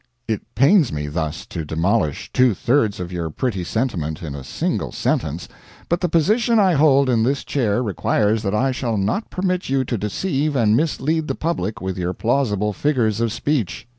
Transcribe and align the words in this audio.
It 0.27 0.41
pains 0.55 0.91
me 0.91 1.05
thus 1.05 1.45
to 1.45 1.63
demolish 1.63 2.33
two 2.33 2.55
thirds 2.55 2.99
of 2.99 3.11
your 3.11 3.29
pretty 3.29 3.63
sentiment 3.63 4.23
in 4.23 4.33
a 4.33 4.43
single 4.43 4.91
sentence; 4.91 5.47
but 5.89 6.01
the 6.01 6.09
position 6.09 6.57
I 6.57 6.73
hold 6.73 7.07
in 7.07 7.21
this 7.21 7.43
chair 7.43 7.83
requires 7.83 8.41
that 8.41 8.55
I 8.55 8.71
shall 8.71 8.97
not 8.97 9.29
permit 9.29 9.69
you 9.69 9.85
to 9.85 9.99
deceive 9.99 10.55
and 10.55 10.75
mislead 10.75 11.27
the 11.27 11.35
public 11.35 11.81
with 11.81 11.99
your 11.99 12.13
plausible 12.13 12.73
figures 12.73 13.21
of 13.21 13.31
speech. 13.31 13.85